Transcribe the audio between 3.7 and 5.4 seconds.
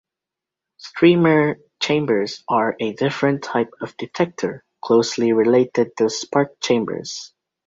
of detector, closely